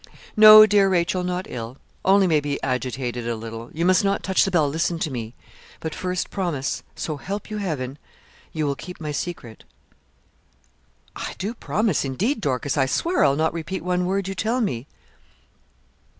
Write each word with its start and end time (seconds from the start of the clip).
'No, 0.35 0.65
dear 0.65 0.89
Rachel, 0.89 1.23
not 1.23 1.45
ill, 1.47 1.77
only 2.03 2.25
maybe 2.25 2.59
agitated 2.63 3.27
a 3.27 3.35
little. 3.35 3.69
You 3.71 3.85
must 3.85 4.03
not 4.03 4.23
touch 4.23 4.43
the 4.45 4.49
bell 4.49 4.67
listen 4.67 4.97
to 4.97 5.11
me; 5.11 5.35
but 5.79 5.93
first 5.93 6.31
promise, 6.31 6.81
so 6.95 7.17
help 7.17 7.51
you 7.51 7.57
Heaven, 7.59 7.99
you 8.51 8.65
will 8.65 8.73
keep 8.73 8.99
my 8.99 9.11
secret.' 9.11 9.63
'I 11.15 11.35
do 11.37 11.53
promise, 11.53 12.03
indeed 12.03 12.41
Dorcas, 12.41 12.77
I 12.79 12.87
swear 12.87 13.23
I'll 13.23 13.35
not 13.35 13.53
repeat 13.53 13.83
one 13.83 14.07
word 14.07 14.27
you 14.27 14.33
tell 14.33 14.59
me.' 14.59 14.87